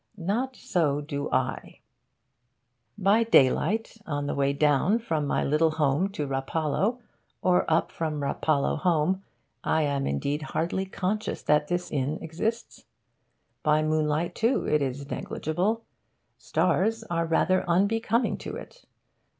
Not 0.17 0.55
so 0.55 0.99
do 0.99 1.29
I. 1.31 1.79
By 2.97 3.23
daylight, 3.23 3.97
on 4.07 4.25
the 4.25 4.33
way 4.33 4.51
down 4.51 4.97
from 4.97 5.27
my 5.27 5.43
little 5.43 5.69
home 5.69 6.09
to 6.13 6.25
Rapallo, 6.25 6.97
or 7.43 7.71
up 7.71 7.91
from 7.91 8.19
Rapallo 8.23 8.79
home, 8.79 9.21
I 9.63 9.83
am 9.83 10.07
indeed 10.07 10.41
hardly 10.41 10.87
conscious 10.87 11.43
that 11.43 11.67
this 11.67 11.91
inn 11.91 12.17
exists. 12.19 12.85
By 13.61 13.83
moonlight, 13.83 14.33
too, 14.33 14.65
it 14.67 14.81
is 14.81 15.07
negligible. 15.11 15.85
Stars 16.39 17.03
are 17.03 17.27
rather 17.27 17.63
unbecoming 17.69 18.39
to 18.39 18.55
it. 18.55 18.85